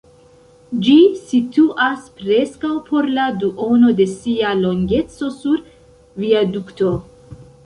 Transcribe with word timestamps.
Ĝi 0.85 0.93
situas 1.25 2.07
preskaŭ 2.21 2.71
por 2.87 3.09
la 3.19 3.27
duono 3.43 3.93
de 4.01 4.09
sia 4.15 4.55
longeco 4.63 5.31
sur 5.39 5.63
viadukto. 6.25 6.97